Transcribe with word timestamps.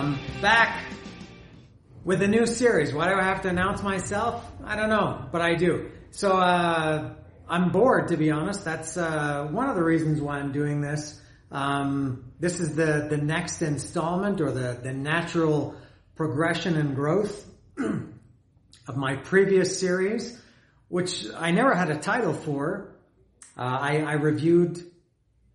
I'm 0.00 0.18
back 0.40 0.82
with 2.04 2.22
a 2.22 2.26
new 2.26 2.46
series. 2.46 2.94
Why 2.94 3.10
do 3.10 3.16
I 3.16 3.22
have 3.22 3.42
to 3.42 3.50
announce 3.50 3.82
myself? 3.82 4.50
I 4.64 4.74
don't 4.74 4.88
know, 4.88 5.26
but 5.30 5.42
I 5.42 5.56
do. 5.56 5.90
So 6.10 6.38
uh, 6.38 7.12
I'm 7.46 7.70
bored, 7.70 8.08
to 8.08 8.16
be 8.16 8.30
honest. 8.30 8.64
That's 8.64 8.96
uh, 8.96 9.46
one 9.50 9.68
of 9.68 9.76
the 9.76 9.84
reasons 9.84 10.18
why 10.22 10.38
I'm 10.38 10.52
doing 10.52 10.80
this. 10.80 11.20
Um, 11.52 12.32
this 12.40 12.60
is 12.60 12.74
the 12.74 13.08
the 13.10 13.18
next 13.18 13.60
installment, 13.60 14.40
or 14.40 14.52
the 14.52 14.80
the 14.82 14.94
natural 14.94 15.76
progression 16.14 16.78
and 16.78 16.94
growth 16.94 17.46
of 17.78 18.96
my 18.96 19.16
previous 19.16 19.78
series, 19.78 20.40
which 20.88 21.26
I 21.36 21.50
never 21.50 21.74
had 21.74 21.90
a 21.90 21.98
title 21.98 22.32
for. 22.32 22.96
Uh, 23.54 23.64
I, 23.64 23.96
I 23.98 24.12
reviewed 24.14 24.82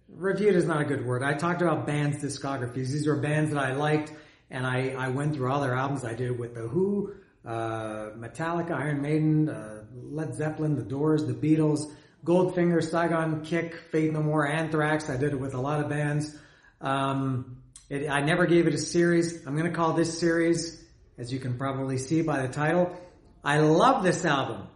reviewed 0.07 0.55
is 0.55 0.65
not 0.65 0.81
a 0.81 0.85
good 0.85 1.03
word. 1.03 1.23
I 1.23 1.33
talked 1.33 1.63
about 1.63 1.87
bands' 1.87 2.23
discographies. 2.23 2.91
These 2.91 3.07
were 3.07 3.15
bands 3.15 3.51
that 3.51 3.59
I 3.59 3.73
liked, 3.73 4.13
and 4.49 4.65
I, 4.65 4.89
I 4.97 5.09
went 5.09 5.35
through 5.35 5.51
all 5.51 5.61
their 5.61 5.75
albums. 5.75 6.05
I 6.05 6.13
did 6.13 6.37
with 6.37 6.53
The 6.55 6.67
Who, 6.67 7.13
uh, 7.45 8.11
Metallica, 8.17 8.71
Iron 8.71 9.01
Maiden, 9.01 9.49
uh, 9.49 9.83
Led 9.93 10.35
Zeppelin, 10.35 10.75
The 10.75 10.83
Doors, 10.83 11.25
The 11.25 11.33
Beatles, 11.33 11.91
Goldfinger, 12.23 12.83
Saigon 12.83 13.43
Kick, 13.43 13.75
Faith 13.91 14.11
No 14.11 14.23
More, 14.23 14.47
Anthrax. 14.47 15.09
I 15.09 15.17
did 15.17 15.33
it 15.33 15.39
with 15.39 15.53
a 15.53 15.61
lot 15.61 15.79
of 15.79 15.89
bands. 15.89 16.35
Um, 16.81 17.57
it, 17.89 18.09
I 18.09 18.21
never 18.21 18.45
gave 18.45 18.67
it 18.67 18.73
a 18.73 18.79
series. 18.79 19.45
I'm 19.45 19.55
going 19.55 19.69
to 19.69 19.75
call 19.75 19.93
this 19.93 20.19
series, 20.19 20.83
as 21.17 21.31
you 21.31 21.39
can 21.39 21.57
probably 21.57 21.97
see 21.97 22.21
by 22.21 22.45
the 22.45 22.51
title, 22.51 22.95
I 23.43 23.59
love 23.59 24.03
this 24.03 24.25
album. 24.25 24.67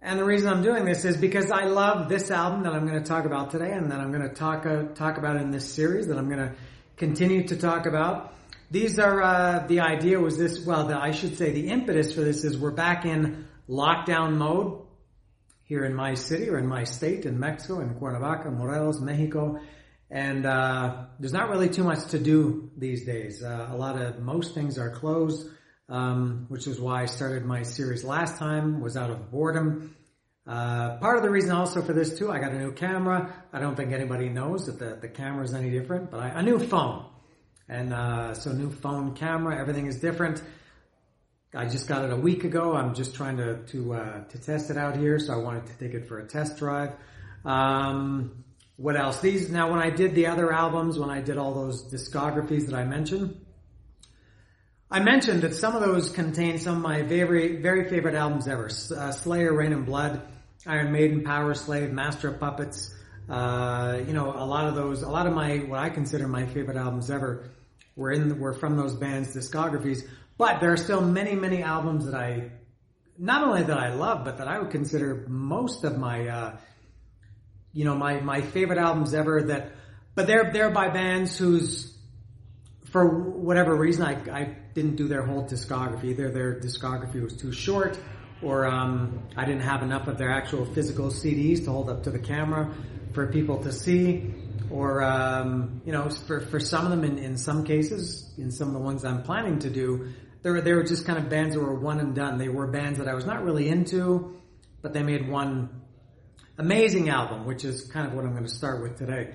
And 0.00 0.18
the 0.18 0.24
reason 0.24 0.48
I'm 0.48 0.64
doing 0.64 0.84
this 0.84 1.04
is 1.04 1.16
because 1.16 1.52
I 1.52 1.66
love 1.66 2.08
this 2.08 2.32
album 2.32 2.64
that 2.64 2.72
I'm 2.72 2.88
going 2.88 3.00
to 3.00 3.08
talk 3.08 3.24
about 3.24 3.52
today 3.52 3.70
and 3.70 3.92
that 3.92 4.00
I'm 4.00 4.10
going 4.10 4.28
to 4.28 4.34
talk, 4.34 4.66
uh, 4.66 4.82
talk 4.94 5.18
about 5.18 5.36
in 5.36 5.52
this 5.52 5.72
series 5.72 6.08
that 6.08 6.18
I'm 6.18 6.28
going 6.28 6.40
to 6.40 6.52
continue 6.96 7.46
to 7.46 7.56
talk 7.56 7.86
about. 7.86 8.34
These 8.72 8.98
are, 8.98 9.22
uh, 9.22 9.66
the 9.68 9.80
idea 9.80 10.18
was 10.18 10.36
this, 10.36 10.66
well, 10.66 10.88
the, 10.88 10.96
I 10.96 11.12
should 11.12 11.36
say 11.38 11.52
the 11.52 11.68
impetus 11.68 12.12
for 12.12 12.22
this 12.22 12.42
is 12.42 12.58
we're 12.58 12.72
back 12.72 13.04
in 13.04 13.46
lockdown 13.68 14.36
mode 14.36 14.80
here 15.62 15.84
in 15.84 15.94
my 15.94 16.14
city 16.14 16.48
or 16.48 16.58
in 16.58 16.66
my 16.66 16.84
state 16.84 17.24
in 17.24 17.38
Mexico, 17.38 17.80
in 17.80 17.94
Cuernavaca, 17.94 18.50
Morelos, 18.50 19.00
Mexico. 19.00 19.60
And, 20.10 20.44
uh, 20.44 21.04
there's 21.20 21.32
not 21.32 21.48
really 21.50 21.68
too 21.68 21.84
much 21.84 22.08
to 22.08 22.18
do 22.18 22.70
these 22.76 23.04
days. 23.04 23.42
Uh, 23.42 23.68
a 23.70 23.76
lot 23.76 24.00
of, 24.00 24.18
most 24.18 24.54
things 24.54 24.78
are 24.78 24.90
closed 24.90 25.48
um, 25.92 26.46
which 26.48 26.66
is 26.66 26.80
why 26.80 27.02
I 27.02 27.06
started 27.06 27.44
my 27.44 27.62
series 27.62 28.02
last 28.02 28.38
time, 28.38 28.80
was 28.80 28.96
out 28.96 29.10
of 29.10 29.30
boredom. 29.30 29.94
Uh, 30.46 30.96
part 30.96 31.18
of 31.18 31.22
the 31.22 31.30
reason 31.30 31.50
also 31.52 31.82
for 31.82 31.92
this 31.92 32.18
too, 32.18 32.30
I 32.32 32.38
got 32.38 32.52
a 32.52 32.58
new 32.58 32.72
camera. 32.72 33.32
I 33.52 33.60
don't 33.60 33.76
think 33.76 33.92
anybody 33.92 34.30
knows 34.30 34.66
that 34.66 34.78
the, 34.78 34.98
the 35.00 35.08
camera 35.08 35.44
is 35.44 35.54
any 35.54 35.70
different, 35.70 36.10
but 36.10 36.20
I, 36.20 36.28
a 36.30 36.42
new 36.42 36.58
phone. 36.58 37.11
And, 37.68 37.92
uh, 37.92 38.34
so 38.34 38.52
new 38.52 38.70
phone 38.70 39.14
camera, 39.14 39.58
everything 39.58 39.86
is 39.86 40.00
different. 40.00 40.42
I 41.54 41.66
just 41.66 41.86
got 41.86 42.04
it 42.04 42.12
a 42.12 42.16
week 42.16 42.44
ago. 42.44 42.74
I'm 42.74 42.94
just 42.94 43.14
trying 43.14 43.36
to, 43.36 43.58
to, 43.66 43.94
uh, 43.94 44.24
to 44.24 44.38
test 44.38 44.70
it 44.70 44.76
out 44.76 44.96
here. 44.96 45.18
So 45.18 45.34
I 45.34 45.36
wanted 45.36 45.66
to 45.66 45.78
take 45.78 45.94
it 45.94 46.08
for 46.08 46.18
a 46.18 46.26
test 46.26 46.58
drive. 46.58 46.92
Um, 47.44 48.44
what 48.76 48.96
else? 48.96 49.20
These, 49.20 49.50
now 49.50 49.70
when 49.70 49.78
I 49.78 49.90
did 49.90 50.14
the 50.14 50.26
other 50.26 50.52
albums, 50.52 50.98
when 50.98 51.10
I 51.10 51.20
did 51.20 51.36
all 51.36 51.52
those 51.52 51.92
discographies 51.92 52.66
that 52.66 52.74
I 52.74 52.84
mentioned, 52.84 53.38
I 54.90 55.00
mentioned 55.00 55.42
that 55.42 55.54
some 55.54 55.74
of 55.74 55.82
those 55.82 56.10
contain 56.10 56.58
some 56.58 56.76
of 56.76 56.82
my 56.82 57.02
very, 57.02 57.56
very 57.56 57.88
favorite 57.88 58.14
albums 58.14 58.48
ever. 58.48 58.66
Uh, 58.66 59.12
Slayer, 59.12 59.54
Reign 59.54 59.72
in 59.72 59.84
Blood, 59.84 60.20
Iron 60.66 60.92
Maiden, 60.92 61.22
Powerslave, 61.22 61.92
Master 61.92 62.28
of 62.28 62.40
Puppets. 62.40 62.94
Uh, 63.28 64.00
you 64.06 64.12
know, 64.12 64.32
a 64.32 64.44
lot 64.44 64.66
of 64.66 64.74
those, 64.74 65.02
a 65.02 65.08
lot 65.08 65.26
of 65.26 65.32
my, 65.32 65.58
what 65.58 65.78
I 65.78 65.90
consider 65.90 66.26
my 66.26 66.46
favorite 66.46 66.76
albums 66.76 67.10
ever 67.10 67.50
were 67.96 68.10
in, 68.10 68.38
were 68.38 68.52
from 68.52 68.76
those 68.76 68.94
bands' 68.94 69.34
discographies. 69.34 70.06
But 70.38 70.60
there 70.60 70.72
are 70.72 70.76
still 70.76 71.00
many, 71.00 71.34
many 71.34 71.62
albums 71.62 72.06
that 72.06 72.14
I, 72.14 72.50
not 73.18 73.44
only 73.44 73.62
that 73.62 73.78
I 73.78 73.94
love, 73.94 74.24
but 74.24 74.38
that 74.38 74.48
I 74.48 74.58
would 74.58 74.70
consider 74.70 75.26
most 75.28 75.84
of 75.84 75.98
my, 75.98 76.28
uh, 76.28 76.56
you 77.72 77.84
know, 77.84 77.94
my, 77.94 78.20
my 78.20 78.40
favorite 78.40 78.78
albums 78.78 79.14
ever 79.14 79.42
that, 79.44 79.72
but 80.14 80.26
they're, 80.26 80.50
they're 80.52 80.70
by 80.70 80.88
bands 80.88 81.38
whose, 81.38 81.96
for 82.90 83.06
whatever 83.06 83.74
reason, 83.74 84.04
I, 84.04 84.12
I 84.30 84.56
didn't 84.74 84.96
do 84.96 85.08
their 85.08 85.22
whole 85.22 85.44
discography. 85.44 86.04
Either 86.04 86.30
their 86.30 86.60
discography 86.60 87.22
was 87.22 87.36
too 87.36 87.52
short, 87.52 87.98
or 88.42 88.66
um, 88.66 89.22
I 89.36 89.44
didn't 89.44 89.62
have 89.62 89.82
enough 89.82 90.08
of 90.08 90.18
their 90.18 90.30
actual 90.30 90.64
physical 90.64 91.06
CDs 91.06 91.64
to 91.64 91.70
hold 91.70 91.88
up 91.88 92.02
to 92.02 92.10
the 92.10 92.18
camera 92.18 92.74
for 93.12 93.26
people 93.26 93.62
to 93.64 93.72
see, 93.72 94.32
or 94.70 95.02
um, 95.02 95.82
you 95.84 95.92
know, 95.92 96.08
for 96.10 96.40
for 96.40 96.60
some 96.60 96.84
of 96.84 96.90
them, 96.90 97.04
in, 97.04 97.18
in 97.18 97.36
some 97.36 97.64
cases, 97.64 98.32
in 98.38 98.50
some 98.50 98.68
of 98.68 98.74
the 98.74 98.80
ones 98.80 99.04
I'm 99.04 99.22
planning 99.22 99.58
to 99.60 99.70
do, 99.70 100.12
they 100.42 100.50
were 100.50 100.60
they 100.60 100.72
were 100.72 100.82
just 100.84 101.06
kind 101.06 101.18
of 101.18 101.28
bands 101.28 101.54
that 101.54 101.60
were 101.60 101.78
one 101.78 102.00
and 102.00 102.14
done. 102.14 102.38
They 102.38 102.48
were 102.48 102.66
bands 102.66 102.98
that 102.98 103.08
I 103.08 103.14
was 103.14 103.26
not 103.26 103.44
really 103.44 103.68
into, 103.68 104.40
but 104.80 104.92
they 104.92 105.02
made 105.02 105.28
one 105.28 105.82
amazing 106.58 107.08
album, 107.08 107.46
which 107.46 107.64
is 107.64 107.84
kind 107.84 108.06
of 108.06 108.14
what 108.14 108.24
I'm 108.24 108.32
going 108.32 108.44
to 108.44 108.50
start 108.50 108.82
with 108.82 108.98
today. 108.98 109.34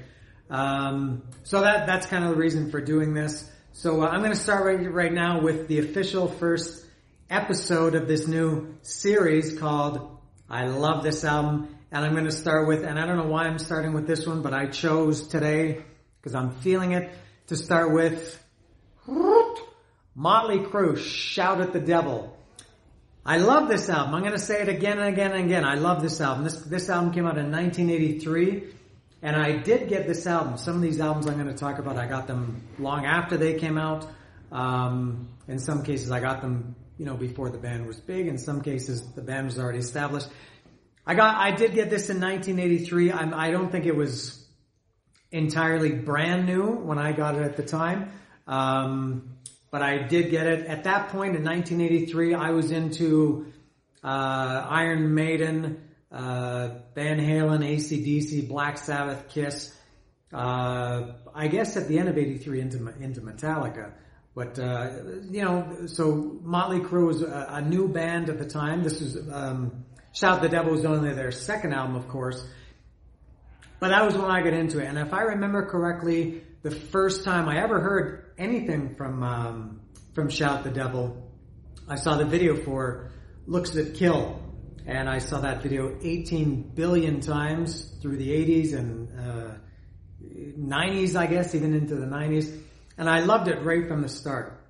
Um, 0.49 1.23
so 1.43 1.61
that 1.61 1.87
that's 1.87 2.07
kind 2.07 2.23
of 2.23 2.31
the 2.31 2.37
reason 2.37 2.71
for 2.71 2.81
doing 2.81 3.13
this. 3.13 3.49
So 3.73 4.01
uh, 4.01 4.07
I'm 4.07 4.21
going 4.21 4.33
to 4.33 4.39
start 4.39 4.65
right, 4.65 4.91
right 4.91 5.13
now 5.13 5.41
with 5.41 5.67
the 5.67 5.79
official 5.79 6.27
first 6.27 6.85
episode 7.29 7.95
of 7.95 8.07
this 8.07 8.27
new 8.27 8.75
series 8.81 9.57
called 9.59 10.17
I 10.49 10.67
Love 10.67 11.03
This 11.03 11.23
Album. 11.23 11.76
And 11.91 12.03
I'm 12.03 12.11
going 12.11 12.25
to 12.25 12.31
start 12.31 12.67
with, 12.67 12.83
and 12.83 12.99
I 12.99 13.05
don't 13.05 13.17
know 13.17 13.27
why 13.27 13.45
I'm 13.45 13.59
starting 13.59 13.93
with 13.93 14.07
this 14.07 14.27
one, 14.27 14.41
but 14.41 14.53
I 14.53 14.67
chose 14.67 15.27
today, 15.27 15.83
because 16.21 16.35
I'm 16.35 16.51
feeling 16.55 16.91
it, 16.91 17.09
to 17.47 17.55
start 17.55 17.93
with 17.93 18.43
Motley 20.15 20.59
Crue, 20.59 20.97
Shout 20.97 21.61
at 21.61 21.71
the 21.71 21.79
Devil. 21.79 22.35
I 23.25 23.37
love 23.37 23.67
this 23.69 23.89
album. 23.89 24.15
I'm 24.15 24.21
going 24.21 24.33
to 24.33 24.39
say 24.39 24.61
it 24.61 24.69
again 24.69 24.99
and 24.99 25.07
again 25.07 25.31
and 25.31 25.45
again. 25.45 25.63
I 25.63 25.75
love 25.75 26.01
this 26.01 26.19
album. 26.21 26.43
This 26.45 26.61
this 26.61 26.89
album 26.89 27.13
came 27.13 27.25
out 27.25 27.37
in 27.37 27.51
1983, 27.51 28.63
and 29.21 29.35
I 29.35 29.57
did 29.57 29.89
get 29.89 30.07
this 30.07 30.25
album. 30.25 30.57
Some 30.57 30.75
of 30.75 30.81
these 30.81 30.99
albums 30.99 31.27
I'm 31.27 31.35
going 31.35 31.47
to 31.47 31.53
talk 31.53 31.77
about, 31.77 31.97
I 31.97 32.07
got 32.07 32.27
them 32.27 32.61
long 32.79 33.05
after 33.05 33.37
they 33.37 33.55
came 33.55 33.77
out. 33.77 34.07
Um, 34.51 35.27
in 35.47 35.59
some 35.59 35.83
cases, 35.83 36.09
I 36.09 36.19
got 36.19 36.41
them, 36.41 36.75
you 36.97 37.05
know, 37.05 37.15
before 37.15 37.49
the 37.49 37.57
band 37.57 37.85
was 37.85 37.99
big. 37.99 38.27
In 38.27 38.37
some 38.37 38.61
cases, 38.61 39.01
the 39.13 39.21
band 39.21 39.47
was 39.47 39.59
already 39.59 39.79
established. 39.79 40.27
I 41.09 41.15
got, 41.15 41.37
I 41.37 41.51
did 41.51 41.73
get 41.73 41.89
this 41.89 42.09
in 42.09 42.19
1983. 42.19 43.13
I'm, 43.13 43.33
I 43.33 43.49
don't 43.49 43.71
think 43.71 43.85
it 43.85 43.95
was 43.95 44.45
entirely 45.31 45.93
brand 45.93 46.45
new 46.45 46.69
when 46.69 46.99
I 46.99 47.13
got 47.13 47.35
it 47.35 47.43
at 47.43 47.55
the 47.55 47.63
time. 47.63 48.11
Um, 48.45 49.37
but 49.71 49.81
I 49.81 49.99
did 49.99 50.31
get 50.31 50.47
it 50.47 50.65
at 50.67 50.83
that 50.83 51.07
point 51.07 51.37
in 51.37 51.45
1983. 51.45 52.33
I 52.33 52.49
was 52.51 52.71
into 52.71 53.53
uh, 54.03 54.67
Iron 54.69 55.15
Maiden, 55.15 55.81
uh, 56.11 56.71
Van 56.93 57.19
Halen, 57.19 57.63
ACDC, 57.63 58.49
Black 58.49 58.77
Sabbath, 58.77 59.29
Kiss. 59.29 59.73
Uh, 60.33 61.13
I 61.33 61.47
guess 61.47 61.77
at 61.77 61.87
the 61.87 61.99
end 61.99 62.09
of 62.09 62.17
'83 62.17 62.59
into 62.59 62.93
into 62.99 63.21
Metallica, 63.21 63.93
but 64.35 64.59
uh, 64.59 64.89
you 65.29 65.41
know, 65.41 65.85
so 65.87 66.37
Motley 66.43 66.81
Crue 66.81 67.07
was 67.07 67.21
a, 67.21 67.47
a, 67.49 67.61
new 67.61 67.87
band 67.87 68.29
at 68.29 68.37
the 68.37 68.45
time. 68.45 68.83
This 68.83 68.99
was 68.99 69.17
um, 69.31 69.85
Shout 70.17 70.41
the 70.41 70.49
Devil 70.49 70.71
was 70.71 70.83
only 70.83 71.13
their 71.13 71.31
second 71.31 71.73
album, 71.73 71.95
of 71.95 72.07
course. 72.07 72.43
But 73.79 73.89
that 73.89 74.03
was 74.03 74.15
when 74.15 74.31
I 74.31 74.41
got 74.41 74.53
into 74.53 74.79
it, 74.79 74.87
and 74.87 74.97
if 74.97 75.13
I 75.13 75.21
remember 75.21 75.67
correctly, 75.67 76.41
the 76.63 76.71
first 76.71 77.23
time 77.23 77.47
I 77.47 77.61
ever 77.61 77.79
heard 77.79 78.31
anything 78.35 78.95
from 78.95 79.21
um, 79.21 79.81
from 80.15 80.29
Shout 80.29 80.63
the 80.63 80.71
Devil, 80.71 81.31
I 81.87 81.97
saw 81.97 82.17
the 82.17 82.25
video 82.25 82.55
for 82.55 83.11
Looks 83.45 83.69
That 83.71 83.93
Kill, 83.93 84.41
and 84.87 85.07
I 85.07 85.19
saw 85.19 85.41
that 85.41 85.61
video 85.61 85.95
18 86.01 86.71
billion 86.73 87.19
times 87.19 87.93
through 88.01 88.17
the 88.17 88.29
80s 88.29 88.73
and 88.73 89.19
uh, 89.19 89.53
90s, 90.59 91.15
I 91.15 91.27
guess, 91.27 91.53
even 91.53 91.75
into 91.75 91.93
the 91.93 92.07
90s, 92.07 92.59
and 92.97 93.07
I 93.07 93.19
loved 93.19 93.49
it 93.49 93.61
right 93.61 93.87
from 93.87 94.01
the 94.01 94.09
start. 94.09 94.65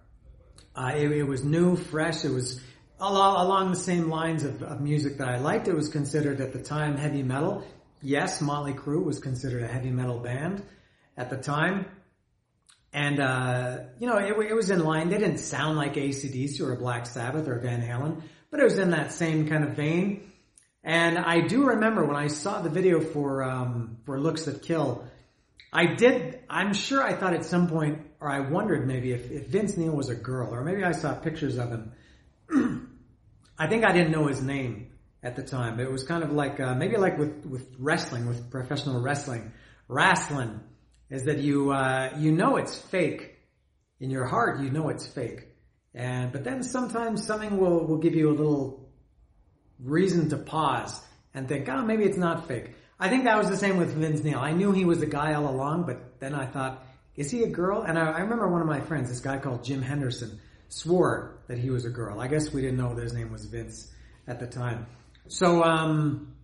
Uh, 0.75 0.91
it, 0.93 1.09
it, 1.09 1.23
was 1.23 1.45
new, 1.45 1.77
fresh. 1.77 2.25
It 2.25 2.31
was 2.31 2.59
along, 2.99 3.71
the 3.71 3.77
same 3.77 4.09
lines 4.09 4.43
of, 4.43 4.63
of 4.63 4.81
music 4.81 5.17
that 5.17 5.27
I 5.27 5.37
liked. 5.37 5.67
It 5.67 5.75
was 5.75 5.89
considered 5.89 6.41
at 6.41 6.53
the 6.53 6.61
time 6.61 6.97
heavy 6.97 7.23
metal. 7.23 7.63
Yes, 8.01 8.41
Motley 8.41 8.73
Crue 8.73 9.03
was 9.03 9.19
considered 9.19 9.63
a 9.63 9.67
heavy 9.67 9.89
metal 9.89 10.19
band 10.19 10.63
at 11.15 11.29
the 11.29 11.37
time. 11.37 11.85
And, 12.93 13.19
uh, 13.19 13.79
you 13.99 14.07
know, 14.07 14.17
it, 14.17 14.31
it, 14.49 14.53
was 14.53 14.69
in 14.69 14.83
line. 14.83 15.09
They 15.09 15.17
didn't 15.17 15.39
sound 15.39 15.77
like 15.77 15.95
ACDC 15.95 16.61
or 16.61 16.75
Black 16.75 17.05
Sabbath 17.05 17.47
or 17.47 17.59
Van 17.59 17.81
Halen, 17.81 18.21
but 18.49 18.59
it 18.59 18.63
was 18.63 18.79
in 18.79 18.91
that 18.91 19.11
same 19.11 19.47
kind 19.47 19.63
of 19.63 19.75
vein. 19.75 20.31
And 20.83 21.17
I 21.17 21.41
do 21.41 21.65
remember 21.65 22.05
when 22.05 22.15
I 22.15 22.27
saw 22.27 22.61
the 22.61 22.69
video 22.69 23.01
for, 23.01 23.43
um, 23.43 23.97
for 24.05 24.19
Looks 24.19 24.45
That 24.45 24.63
Kill, 24.63 25.05
I 25.73 25.95
did, 25.95 26.39
I'm 26.49 26.73
sure 26.73 27.03
I 27.03 27.13
thought 27.13 27.33
at 27.33 27.43
some 27.43 27.67
point, 27.67 27.99
or 28.21 28.29
I 28.29 28.39
wondered 28.39 28.87
maybe 28.87 29.11
if, 29.11 29.29
if 29.31 29.47
Vince 29.47 29.75
Neil 29.75 29.91
was 29.91 30.09
a 30.09 30.15
girl, 30.15 30.53
or 30.53 30.63
maybe 30.63 30.83
I 30.83 30.93
saw 30.93 31.13
pictures 31.13 31.57
of 31.57 31.69
him. 31.69 31.91
I 33.57 33.67
think 33.67 33.85
I 33.85 33.91
didn't 33.91 34.11
know 34.11 34.27
his 34.27 34.41
name 34.41 34.91
at 35.23 35.35
the 35.35 35.43
time. 35.43 35.79
It 35.79 35.91
was 35.91 36.03
kind 36.03 36.23
of 36.23 36.31
like, 36.31 36.59
uh, 36.59 36.75
maybe 36.75 36.97
like 36.97 37.17
with, 37.17 37.45
with 37.45 37.67
wrestling, 37.79 38.27
with 38.27 38.51
professional 38.51 39.01
wrestling. 39.01 39.51
Wrestling 39.87 40.59
is 41.09 41.23
that 41.23 41.39
you 41.39 41.71
uh, 41.71 42.13
you 42.17 42.31
know 42.31 42.57
it's 42.57 42.77
fake 42.77 43.35
in 43.99 44.09
your 44.09 44.25
heart. 44.25 44.59
You 44.59 44.69
know 44.69 44.89
it's 44.89 45.07
fake, 45.07 45.47
and 45.93 46.31
but 46.31 46.43
then 46.43 46.63
sometimes 46.63 47.25
something 47.25 47.57
will 47.57 47.85
will 47.85 47.97
give 47.97 48.15
you 48.15 48.29
a 48.29 48.35
little 48.35 48.89
reason 49.79 50.29
to 50.29 50.37
pause 50.37 50.99
and 51.33 51.47
think, 51.47 51.69
oh, 51.69 51.85
maybe 51.85 52.03
it's 52.03 52.17
not 52.17 52.47
fake. 52.47 52.75
I 52.99 53.09
think 53.09 53.25
that 53.25 53.37
was 53.37 53.49
the 53.49 53.57
same 53.57 53.77
with 53.77 53.93
Vince 53.93 54.23
Neil. 54.23 54.39
I 54.39 54.51
knew 54.51 54.71
he 54.71 54.85
was 54.85 55.01
a 55.01 55.05
guy 55.05 55.33
all 55.35 55.47
along, 55.47 55.83
but 55.83 56.19
then 56.19 56.33
I 56.33 56.47
thought, 56.47 56.83
is 57.15 57.29
he 57.29 57.43
a 57.43 57.47
girl? 57.47 57.83
And 57.83 57.97
I, 57.97 58.09
I 58.09 58.19
remember 58.21 58.47
one 58.47 58.61
of 58.61 58.67
my 58.67 58.81
friends, 58.81 59.09
this 59.09 59.19
guy 59.19 59.37
called 59.37 59.63
Jim 59.63 59.83
Henderson, 59.83 60.39
swore 60.69 61.36
that 61.47 61.57
he 61.57 61.69
was 61.69 61.85
a 61.85 61.89
girl. 61.89 62.19
I 62.19 62.27
guess 62.27 62.51
we 62.51 62.61
didn't 62.61 62.77
know 62.77 62.93
that 62.93 63.03
his 63.03 63.13
name 63.13 63.31
was 63.31 63.45
Vince 63.45 63.91
at 64.27 64.39
the 64.39 64.47
time. 64.47 64.85
So, 65.27 65.63
um, 65.63 66.35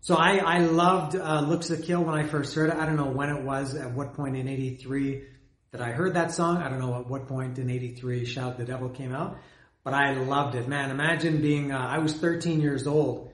so 0.00 0.16
I, 0.16 0.38
I 0.38 0.58
loved 0.58 1.16
uh, 1.16 1.40
Looks 1.40 1.68
to 1.68 1.76
Kill 1.76 2.02
when 2.02 2.14
I 2.14 2.26
first 2.26 2.54
heard 2.54 2.70
it. 2.70 2.76
I 2.76 2.86
don't 2.86 2.96
know 2.96 3.10
when 3.10 3.30
it 3.30 3.42
was, 3.42 3.74
at 3.74 3.92
what 3.92 4.14
point 4.14 4.36
in 4.36 4.48
83 4.48 5.24
that 5.72 5.80
I 5.80 5.90
heard 5.92 6.14
that 6.14 6.32
song. 6.32 6.58
I 6.58 6.68
don't 6.68 6.78
know 6.78 6.98
at 6.98 7.08
what 7.08 7.28
point 7.28 7.58
in 7.58 7.70
83 7.70 8.24
Shout 8.24 8.58
the 8.58 8.64
Devil 8.64 8.88
came 8.90 9.14
out, 9.14 9.38
but 9.84 9.94
I 9.94 10.14
loved 10.14 10.54
it. 10.54 10.68
Man, 10.68 10.90
imagine 10.90 11.40
being, 11.40 11.72
uh, 11.72 11.78
I 11.78 11.98
was 11.98 12.14
13 12.14 12.60
years 12.60 12.86
old 12.86 13.32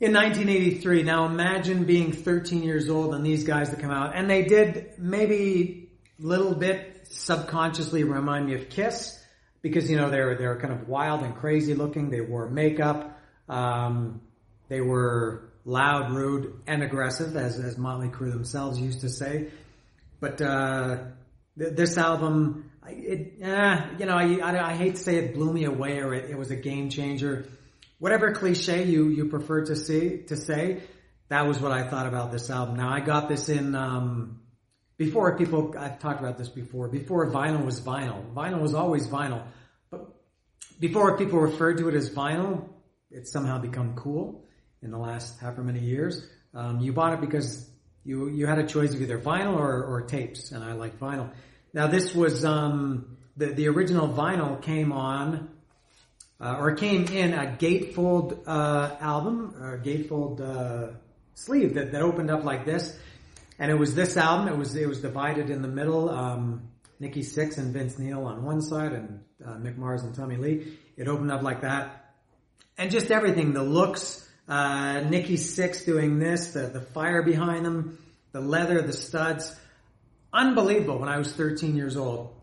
in 0.00 0.12
1983. 0.12 1.02
Now 1.02 1.26
imagine 1.26 1.84
being 1.84 2.12
13 2.12 2.62
years 2.62 2.88
old 2.88 3.14
and 3.14 3.24
these 3.24 3.44
guys 3.44 3.70
that 3.70 3.80
come 3.80 3.90
out, 3.90 4.14
and 4.14 4.28
they 4.28 4.44
did 4.44 4.92
maybe 4.98 5.90
a 6.22 6.26
little 6.26 6.54
bit 6.54 7.06
subconsciously 7.08 8.04
remind 8.04 8.46
me 8.46 8.54
of 8.54 8.68
Kiss 8.68 9.21
because, 9.62 9.90
you 9.90 9.96
know, 9.96 10.10
they 10.10 10.20
were, 10.20 10.34
they 10.34 10.46
were 10.46 10.58
kind 10.58 10.72
of 10.72 10.88
wild 10.88 11.22
and 11.22 11.34
crazy 11.36 11.74
looking. 11.74 12.10
They 12.10 12.20
wore 12.20 12.48
makeup. 12.48 13.18
Um, 13.48 14.20
they 14.68 14.80
were 14.80 15.52
loud, 15.64 16.12
rude, 16.12 16.60
and 16.66 16.82
aggressive, 16.82 17.36
as, 17.36 17.58
as 17.58 17.78
Motley 17.78 18.08
Crue 18.08 18.32
themselves 18.32 18.78
used 18.78 19.02
to 19.02 19.08
say. 19.08 19.48
But 20.20 20.40
uh, 20.40 20.98
th- 21.58 21.74
this 21.74 21.96
album, 21.96 22.70
it, 22.88 23.34
eh, 23.40 23.86
you 23.98 24.06
know, 24.06 24.14
I, 24.14 24.38
I, 24.38 24.70
I, 24.70 24.74
hate 24.74 24.96
to 24.96 25.00
say 25.00 25.16
it 25.16 25.34
blew 25.34 25.52
me 25.52 25.64
away 25.64 25.98
or 25.98 26.14
it, 26.14 26.30
it 26.30 26.38
was 26.38 26.50
a 26.50 26.56
game 26.56 26.90
changer. 26.90 27.46
Whatever 27.98 28.32
cliche 28.32 28.84
you, 28.84 29.08
you 29.08 29.28
prefer 29.28 29.64
to 29.66 29.76
see 29.76 30.18
to 30.28 30.36
say, 30.36 30.82
that 31.28 31.46
was 31.46 31.60
what 31.60 31.72
I 31.72 31.88
thought 31.88 32.06
about 32.06 32.32
this 32.32 32.50
album. 32.50 32.76
Now 32.76 32.90
I 32.90 33.00
got 33.00 33.28
this 33.28 33.48
in 33.48 33.74
um, 33.74 34.40
before 35.04 35.36
people. 35.36 35.74
I've 35.76 35.98
talked 35.98 36.20
about 36.20 36.38
this 36.38 36.48
before. 36.48 36.88
Before 36.88 37.30
vinyl 37.30 37.64
was 37.64 37.80
vinyl. 37.80 38.20
Vinyl 38.34 38.60
was 38.60 38.74
always 38.74 39.08
vinyl, 39.08 39.42
but 39.90 40.00
before 40.78 41.18
people 41.18 41.40
referred 41.40 41.78
to 41.78 41.88
it 41.88 41.94
as 41.94 42.10
vinyl, 42.10 42.68
it's 43.10 43.32
somehow 43.32 43.58
become 43.58 43.94
cool 43.94 44.44
in 44.82 44.90
the 44.90 44.98
last 44.98 45.40
however 45.40 45.62
many 45.62 45.80
years. 45.80 46.24
Um, 46.54 46.80
you 46.80 46.92
bought 46.92 47.14
it 47.14 47.20
because 47.20 47.68
you 48.04 48.28
you 48.28 48.46
had 48.46 48.58
a 48.58 48.66
choice 48.66 48.94
of 48.94 49.02
either 49.02 49.18
vinyl 49.18 49.56
or, 49.56 49.84
or 49.84 50.02
tapes, 50.02 50.52
and 50.52 50.62
I 50.62 50.72
like 50.72 50.98
vinyl. 51.00 51.30
Now 51.72 51.88
this 51.88 52.14
was 52.14 52.44
um, 52.44 53.16
the 53.36 53.46
the 53.46 53.68
original 53.68 54.08
vinyl 54.08 54.62
came 54.62 54.92
on 54.92 55.48
uh, 56.40 56.56
or 56.58 56.74
came 56.76 57.04
in 57.06 57.34
a 57.34 57.46
gatefold 57.58 58.38
uh, 58.46 58.96
album 59.00 59.54
or 59.60 59.78
gatefold 59.78 60.40
uh, 60.40 60.92
sleeve 61.34 61.74
that, 61.74 61.92
that 61.92 62.02
opened 62.02 62.30
up 62.30 62.44
like 62.44 62.64
this, 62.64 62.96
and 63.58 63.70
it 63.70 63.78
was 63.78 63.94
this 63.94 64.16
album. 64.16 64.48
It 64.48 64.56
was 64.56 64.74
it 64.74 64.88
was 64.88 65.00
divided 65.00 65.50
in 65.50 65.62
the 65.62 65.68
middle. 65.68 66.10
Um, 66.10 66.68
Nikki 67.00 67.22
Sixx 67.22 67.58
and 67.58 67.72
Vince 67.72 67.98
Neil 67.98 68.24
on 68.24 68.44
one 68.44 68.60
side, 68.60 68.92
and 68.92 69.20
uh, 69.44 69.54
Mick 69.54 69.76
Mars 69.76 70.02
and 70.02 70.14
Tommy 70.14 70.36
Lee. 70.36 70.78
It 70.96 71.08
opened 71.08 71.32
up 71.32 71.42
like 71.42 71.62
that, 71.62 72.14
and 72.78 72.90
just 72.90 73.10
everything, 73.10 73.52
the 73.52 73.62
looks 73.62 74.28
uh, 74.48 75.00
Nikki 75.00 75.36
Sixx 75.36 75.84
doing 75.84 76.18
this, 76.18 76.52
the, 76.52 76.66
the 76.66 76.80
fire 76.80 77.22
behind 77.22 77.64
them, 77.64 77.98
the 78.32 78.40
leather, 78.40 78.82
the 78.82 78.92
studs. 78.92 79.54
Unbelievable 80.32 80.98
when 80.98 81.08
I 81.08 81.18
was 81.18 81.32
13 81.32 81.76
years 81.76 81.96
old. 81.96 82.34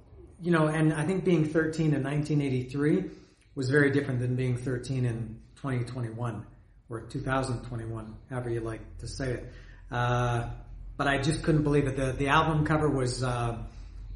You 0.42 0.51
know, 0.51 0.68
and 0.68 0.94
I 0.94 1.06
think 1.06 1.25
being 1.25 1.46
13 1.46 1.94
in 1.94 2.04
1983 2.04 3.12
was 3.56 3.70
very 3.70 3.92
different 3.92 4.22
than 4.22 4.36
being 4.36 4.58
13 4.58 5.06
in 5.06 5.39
2021 5.58 6.46
or 6.89 7.01
2021, 7.01 8.16
however 8.30 8.50
you 8.50 8.62
like 8.62 8.98
to 9.00 9.08
say 9.08 9.34
it. 9.34 9.54
Uh, 9.92 10.50
but 11.00 11.08
I 11.08 11.18
just 11.18 11.44
couldn't 11.44 11.63
believe 11.63 11.88
it. 11.88 11.96
The, 11.96 12.12
the 12.12 12.27
album 12.27 12.65
cover 12.65 12.89
was, 12.89 13.24
uh, 13.24 13.58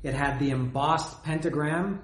it 0.03 0.13
had 0.13 0.37
the 0.37 0.49
embossed 0.49 1.23
pentagram, 1.23 2.01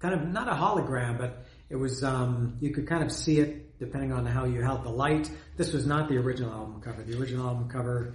kind 0.00 0.12
of 0.12 0.28
not 0.28 0.48
a 0.48 0.52
hologram, 0.52 1.16
but 1.16 1.46
it 1.70 1.76
was, 1.76 2.04
um, 2.04 2.58
you 2.60 2.74
could 2.74 2.86
kind 2.86 3.02
of 3.02 3.10
see 3.10 3.38
it 3.40 3.78
depending 3.78 4.12
on 4.12 4.26
how 4.26 4.44
you 4.44 4.60
held 4.60 4.84
the 4.84 4.90
light. 4.90 5.30
This 5.56 5.72
was 5.72 5.86
not 5.86 6.10
the 6.10 6.18
original 6.18 6.52
album 6.52 6.82
cover. 6.82 7.02
The 7.02 7.18
original 7.18 7.46
album 7.48 7.70
cover, 7.70 8.12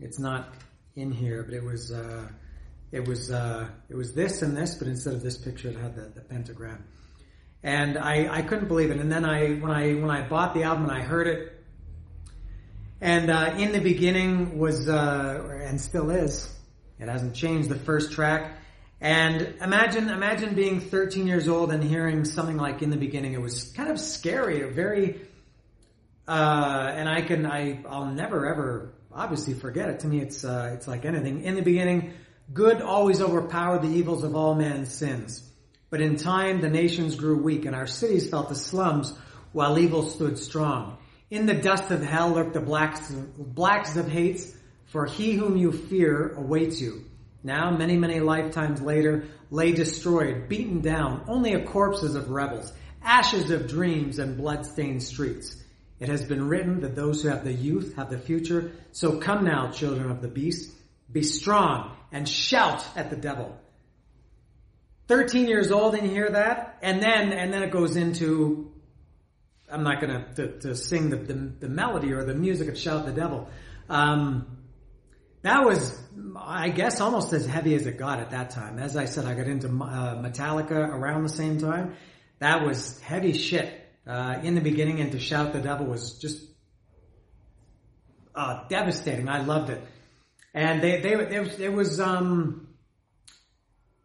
it's 0.00 0.18
not 0.18 0.52
in 0.96 1.12
here, 1.12 1.44
but 1.44 1.54
it 1.54 1.62
was 1.62 1.92
uh, 1.92 2.26
it 2.90 3.06
was 3.06 3.30
uh, 3.30 3.68
it 3.88 3.94
was 3.94 4.14
this 4.14 4.42
and 4.42 4.56
this, 4.56 4.74
but 4.74 4.88
instead 4.88 5.14
of 5.14 5.22
this 5.22 5.36
picture, 5.36 5.68
it 5.68 5.76
had 5.76 5.94
the, 5.94 6.08
the 6.12 6.22
pentagram. 6.22 6.84
And 7.62 7.98
I, 7.98 8.38
I 8.38 8.42
couldn't 8.42 8.66
believe 8.66 8.90
it. 8.90 8.98
And 8.98 9.12
then 9.12 9.24
I 9.24 9.50
when 9.54 9.70
I 9.70 9.94
when 9.94 10.10
I 10.10 10.26
bought 10.26 10.54
the 10.54 10.64
album 10.64 10.88
and 10.88 10.92
I 10.92 11.02
heard 11.02 11.28
it, 11.28 11.57
and 13.00 13.30
uh, 13.30 13.54
in 13.58 13.72
the 13.72 13.80
beginning 13.80 14.58
was 14.58 14.88
uh, 14.88 15.60
and 15.62 15.80
still 15.80 16.10
is, 16.10 16.52
it 16.98 17.08
hasn't 17.08 17.34
changed. 17.34 17.68
The 17.68 17.76
first 17.76 18.12
track 18.12 18.52
and 19.00 19.54
imagine, 19.60 20.08
imagine 20.08 20.54
being 20.54 20.80
13 20.80 21.28
years 21.28 21.46
old 21.46 21.70
and 21.70 21.82
hearing 21.82 22.24
something 22.24 22.56
like 22.56 22.82
in 22.82 22.90
the 22.90 22.96
beginning. 22.96 23.32
It 23.32 23.40
was 23.40 23.72
kind 23.72 23.90
of 23.90 24.00
scary, 24.00 24.62
a 24.62 24.68
very, 24.68 25.20
uh, 26.26 26.92
and 26.94 27.08
I 27.08 27.22
can, 27.22 27.46
I, 27.46 27.84
I'll 27.88 28.06
never 28.06 28.46
ever 28.46 28.94
obviously 29.12 29.54
forget 29.54 29.88
it. 29.88 30.00
To 30.00 30.08
me, 30.08 30.20
it's, 30.20 30.44
uh, 30.44 30.72
it's 30.74 30.88
like 30.88 31.04
anything. 31.04 31.44
In 31.44 31.54
the 31.54 31.62
beginning, 31.62 32.14
good 32.52 32.82
always 32.82 33.22
overpowered 33.22 33.82
the 33.82 33.88
evils 33.88 34.24
of 34.24 34.34
all 34.34 34.56
men's 34.56 34.92
sins. 34.92 35.48
But 35.90 36.00
in 36.00 36.16
time, 36.16 36.60
the 36.60 36.68
nations 36.68 37.14
grew 37.14 37.40
weak 37.40 37.66
and 37.66 37.76
our 37.76 37.86
cities 37.86 38.28
felt 38.28 38.48
the 38.48 38.56
slums 38.56 39.12
while 39.52 39.78
evil 39.78 40.02
stood 40.02 40.38
strong. 40.38 40.98
In 41.30 41.46
the 41.46 41.54
dust 41.54 41.90
of 41.90 42.02
hell 42.02 42.30
lurk 42.30 42.54
the 42.54 42.60
blacks, 42.60 43.10
blacks 43.10 43.96
of 43.96 44.08
hates, 44.08 44.54
for 44.86 45.04
he 45.04 45.34
whom 45.34 45.56
you 45.56 45.72
fear 45.72 46.32
awaits 46.34 46.80
you. 46.80 47.04
Now, 47.42 47.70
many, 47.70 47.96
many 47.96 48.20
lifetimes 48.20 48.80
later, 48.80 49.24
lay 49.50 49.72
destroyed, 49.72 50.48
beaten 50.48 50.80
down, 50.80 51.24
only 51.28 51.52
a 51.52 51.64
corpses 51.64 52.14
of 52.14 52.30
rebels, 52.30 52.72
ashes 53.02 53.50
of 53.50 53.68
dreams 53.68 54.18
and 54.18 54.36
blood-stained 54.36 55.02
streets. 55.02 55.56
It 56.00 56.08
has 56.08 56.24
been 56.24 56.48
written 56.48 56.80
that 56.80 56.96
those 56.96 57.22
who 57.22 57.28
have 57.28 57.44
the 57.44 57.52
youth 57.52 57.96
have 57.96 58.08
the 58.08 58.18
future. 58.18 58.72
So 58.92 59.18
come 59.18 59.44
now, 59.44 59.70
children 59.70 60.10
of 60.10 60.22
the 60.22 60.28
beast, 60.28 60.72
be 61.10 61.22
strong 61.22 61.94
and 62.10 62.28
shout 62.28 62.84
at 62.96 63.10
the 63.10 63.16
devil. 63.16 63.58
13 65.08 65.46
years 65.48 65.70
old 65.70 65.94
and 65.94 66.06
you 66.06 66.12
hear 66.12 66.30
that, 66.30 66.78
and 66.82 67.02
then, 67.02 67.32
and 67.32 67.52
then 67.52 67.62
it 67.62 67.70
goes 67.70 67.96
into, 67.96 68.72
I'm 69.70 69.82
not 69.82 70.00
gonna, 70.00 70.26
to, 70.36 70.58
to 70.60 70.74
sing 70.74 71.10
the, 71.10 71.16
the, 71.16 71.34
the, 71.34 71.68
melody 71.68 72.12
or 72.12 72.24
the 72.24 72.34
music 72.34 72.68
of 72.68 72.78
Shout 72.78 73.04
the 73.04 73.12
Devil. 73.12 73.48
Um, 73.88 74.58
that 75.42 75.64
was, 75.64 75.98
I 76.36 76.70
guess, 76.70 77.00
almost 77.00 77.32
as 77.32 77.46
heavy 77.46 77.74
as 77.74 77.86
it 77.86 77.98
got 77.98 78.18
at 78.18 78.30
that 78.30 78.50
time. 78.50 78.78
As 78.78 78.96
I 78.96 79.04
said, 79.04 79.24
I 79.24 79.34
got 79.34 79.46
into 79.46 79.68
uh, 79.68 80.20
Metallica 80.20 80.72
around 80.72 81.22
the 81.22 81.28
same 81.28 81.58
time. 81.58 81.94
That 82.38 82.64
was 82.64 82.98
heavy 83.00 83.32
shit 83.34 83.88
uh, 84.06 84.40
in 84.42 84.54
the 84.54 84.60
beginning, 84.60 85.00
and 85.00 85.12
to 85.12 85.20
shout 85.20 85.52
the 85.52 85.60
devil 85.60 85.86
was 85.86 86.18
just 86.18 86.42
uh, 88.34 88.66
devastating. 88.68 89.28
I 89.28 89.42
loved 89.42 89.70
it, 89.70 89.82
and 90.54 90.82
they 90.82 91.00
they 91.00 91.14
it 91.14 91.72
was 91.72 92.00
um, 92.00 92.68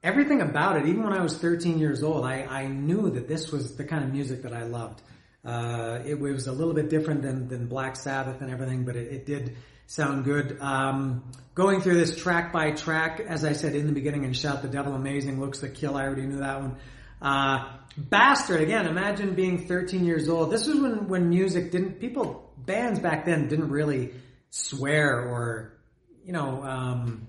everything 0.04 0.42
about 0.42 0.78
it. 0.78 0.88
Even 0.88 1.04
when 1.04 1.14
I 1.14 1.22
was 1.22 1.38
13 1.38 1.78
years 1.80 2.04
old, 2.04 2.26
I 2.26 2.44
I 2.44 2.68
knew 2.68 3.10
that 3.12 3.28
this 3.28 3.52
was 3.52 3.76
the 3.76 3.86
kind 3.86 4.04
of 4.04 4.12
music 4.12 4.44
that 4.44 4.54
I 4.54 4.64
loved. 4.64 5.02
Uh, 5.46 6.00
it 6.06 6.20
was 6.20 6.48
a 6.48 6.52
little 6.52 6.74
bit 6.74 6.90
different 6.90 7.22
than 7.22 7.48
than 7.48 7.68
Black 7.68 7.96
Sabbath 7.96 8.42
and 8.42 8.50
everything, 8.50 8.86
but 8.86 8.96
it, 8.96 9.12
it 9.12 9.26
did 9.26 9.58
sound 9.88 10.24
good. 10.24 10.58
Um, 10.62 11.24
going 11.54 11.82
through 11.82 11.96
this 11.96 12.16
track 12.16 12.54
by 12.54 12.72
track, 12.72 13.20
as 13.20 13.44
I 13.44 13.54
said 13.54 13.76
in 13.76 13.88
the 13.88 13.94
beginning, 13.94 14.26
and 14.26 14.36
shout 14.36 14.62
the 14.62 14.68
devil 14.68 14.94
amazing 14.94 15.40
looks 15.40 15.60
to 15.60 15.70
kill. 15.70 15.96
I 15.96 16.04
already 16.04 16.26
knew 16.26 16.40
that 16.40 16.62
one. 16.62 16.78
Uh, 17.22 17.70
Bastard, 17.96 18.62
again, 18.62 18.88
imagine 18.88 19.36
being 19.36 19.68
13 19.68 20.04
years 20.04 20.28
old. 20.28 20.52
This 20.52 20.68
was 20.68 20.80
when, 20.80 21.08
when 21.08 21.30
music 21.30 21.72
didn't, 21.72 22.00
people, 22.00 22.52
bands 22.58 23.00
back 23.00 23.26
then 23.26 23.48
didn't 23.48 23.70
really 23.70 24.14
swear 24.50 25.22
or, 25.22 25.78
you 26.26 26.34
know, 26.34 26.64
um, 26.64 27.28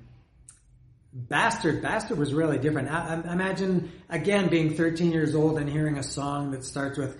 Bastard, 1.12 1.82
Bastard 1.82 2.18
was 2.18 2.32
really 2.32 2.58
different. 2.58 2.90
I, 2.90 3.22
I, 3.24 3.32
imagine, 3.32 3.92
again, 4.08 4.48
being 4.48 4.74
13 4.74 5.12
years 5.12 5.34
old 5.34 5.58
and 5.58 5.68
hearing 5.68 5.98
a 5.98 6.02
song 6.02 6.50
that 6.52 6.64
starts 6.64 6.98
with, 6.98 7.16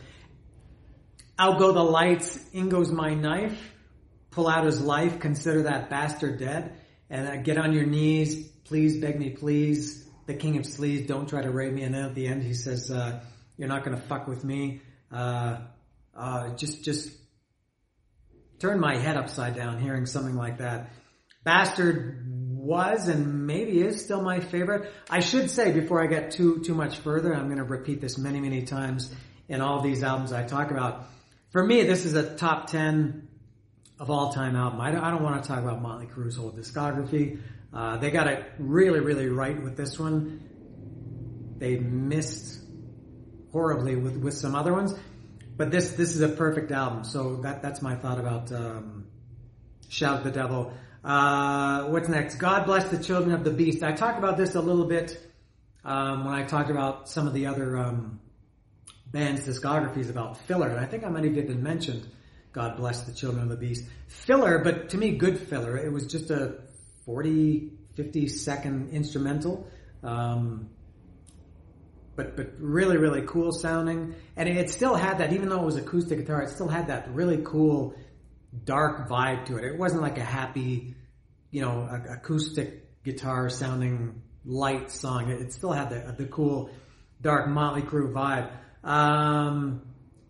out 1.39 1.59
go 1.59 1.73
the 1.73 1.83
lights, 1.83 2.39
in 2.53 2.69
goes 2.69 2.91
my 2.91 3.15
knife, 3.15 3.59
pull 4.31 4.49
out 4.49 4.65
his 4.65 4.81
life, 4.81 5.21
consider 5.21 5.65
that 5.65 5.91
bastard 5.91 6.39
dead, 6.39 6.73
and 7.11 7.27
uh, 7.27 7.37
get 7.37 7.59
on 7.59 7.73
your 7.73 7.87
knees, 7.87 8.49
please, 8.65 8.99
beg 8.99 9.19
me, 9.19 9.31
please, 9.31 10.09
the 10.27 10.35
king 10.35 10.57
of 10.57 10.63
sleaze, 10.63 11.07
don't 11.07 11.29
try 11.29 11.43
to 11.43 11.51
rape 11.51 11.73
me. 11.73 11.83
And 11.83 11.95
then 11.95 12.05
at 12.05 12.15
the 12.15 12.27
end, 12.27 12.43
he 12.43 12.55
says, 12.55 12.91
uh, 12.91 13.21
"You're 13.57 13.69
not 13.69 13.85
to 13.97 14.03
fuck 14.03 14.27
with 14.27 14.45
me. 14.45 14.81
Uh, 15.13 15.59
uh, 16.17 16.55
just, 16.57 16.85
just 16.85 17.11
turn 18.59 18.81
my 18.81 18.97
head 18.97 19.17
upside 19.17 19.55
down." 19.55 19.81
Hearing 19.81 20.07
something 20.07 20.37
like 20.37 20.59
that, 20.59 20.91
bastard 21.45 22.25
was 22.65 23.09
and 23.09 23.47
maybe 23.47 23.81
is 23.81 24.03
still 24.03 24.23
my 24.23 24.41
favorite. 24.41 24.91
I 25.11 25.21
should 25.21 25.51
say 25.51 25.73
before 25.73 26.03
I 26.03 26.07
get 26.07 26.31
too 26.31 26.61
too 26.61 26.75
much 26.75 26.99
further, 26.99 27.35
I'm 27.35 27.47
going 27.47 27.59
to 27.59 27.65
repeat 27.65 28.01
this 28.01 28.17
many 28.17 28.41
many 28.41 28.63
times 28.63 29.15
in 29.49 29.61
all 29.61 29.83
these 29.83 30.03
albums 30.03 30.33
I 30.33 30.45
talk 30.45 30.71
about. 30.71 31.05
For 31.55 31.65
me, 31.65 31.85
this 31.85 32.05
is 32.05 32.15
a 32.15 32.35
top 32.35 32.67
ten 32.67 33.29
of 34.01 34.11
all 34.11 34.33
time 34.33 34.57
album. 34.57 34.81
I 34.81 34.91
don't, 34.91 35.05
I 35.05 35.13
don't 35.13 35.23
want 35.23 35.41
to 35.41 35.49
talk 35.49 35.61
about 35.61 35.81
Motley 35.81 36.07
Crue's 36.07 36.35
whole 36.35 36.51
discography. 36.51 37.39
Uh, 37.73 37.97
they 37.97 38.11
got 38.11 38.27
it 38.27 38.45
really, 38.59 38.99
really 38.99 39.29
right 39.29 39.63
with 39.63 39.77
this 39.77 39.97
one. 39.97 41.55
They 41.59 41.77
missed 41.77 42.59
horribly 43.53 43.95
with, 43.95 44.17
with 44.17 44.35
some 44.35 44.57
other 44.57 44.73
ones, 44.73 44.97
but 45.57 45.71
this 45.71 45.93
this 45.93 46.17
is 46.17 46.23
a 46.23 46.29
perfect 46.29 46.73
album. 46.73 47.05
So 47.05 47.37
that 47.43 47.63
that's 47.63 47.81
my 47.81 47.95
thought 47.95 48.19
about 48.19 48.51
um, 48.51 49.07
Shout 49.89 50.25
the 50.25 50.33
Devil. 50.33 50.73
Uh, 51.05 51.85
what's 51.85 52.09
next? 52.09 52.35
God 52.35 52.67
bless 52.67 52.89
the 52.89 52.99
children 52.99 53.33
of 53.33 53.45
the 53.45 53.53
beast. 53.53 53.85
I 53.85 53.93
talked 53.93 54.19
about 54.19 54.37
this 54.37 54.57
a 54.57 54.61
little 54.61 54.87
bit 54.87 55.25
um, 55.85 56.25
when 56.25 56.35
I 56.35 56.43
talked 56.43 56.71
about 56.71 57.09
some 57.09 57.29
of 57.29 57.33
the 57.33 57.47
other 57.47 57.79
um, 57.79 58.19
bands' 59.15 59.47
discographies 59.47 60.11
about 60.11 60.37
filler, 60.47 60.69
and 60.69 60.79
I 60.79 60.85
think 60.85 61.05
I 61.05 61.09
might 61.09 61.25
have 61.25 61.39
even 61.39 61.63
mentioned 61.63 62.07
God 62.53 62.77
bless 62.77 63.03
the 63.03 63.13
children 63.13 63.43
of 63.43 63.49
the 63.49 63.57
beast 63.57 63.85
filler, 64.07 64.59
but 64.59 64.91
to 64.91 64.99
me, 64.99 65.17
good 65.17 65.39
filler. 65.41 65.77
It 65.77 65.93
was 65.93 66.07
just 66.07 66.31
a 66.31 66.59
40, 67.05 67.73
50 67.97 68.29
second 68.29 68.91
instrumental. 68.91 69.69
Um, 70.05 70.71
but, 72.17 72.37
but 72.37 72.53
really, 72.59 72.97
really 72.97 73.23
cool 73.23 73.51
sounding. 73.51 74.15
And 74.37 74.49
it 74.49 74.71
still 74.71 74.95
had 74.95 75.19
that, 75.19 75.33
even 75.33 75.49
though 75.49 75.61
it 75.63 75.65
was 75.65 75.77
acoustic 75.77 76.19
guitar, 76.21 76.43
it 76.43 76.51
still 76.51 76.69
had 76.69 76.87
that 76.87 77.13
really 77.13 77.43
cool 77.45 77.97
dark 78.65 79.09
vibe 79.09 79.47
to 79.47 79.57
it. 79.57 79.65
It 79.65 79.77
wasn't 79.77 80.03
like 80.03 80.19
a 80.19 80.25
happy, 80.25 80.95
you 81.51 81.61
know, 81.61 81.89
acoustic 82.09 83.03
guitar 83.03 83.51
sounding 83.51 84.23
light 84.45 84.93
song. 84.93 85.29
It, 85.31 85.53
still 85.53 85.73
had 85.73 85.91
the, 85.91 86.15
the 86.17 86.27
cool 86.27 86.71
dark 87.21 87.49
Motley 87.49 87.83
Crue 87.83 88.13
vibe. 88.13 88.53
Um, 88.85 89.83